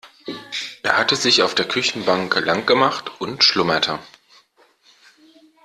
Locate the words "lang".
2.43-2.65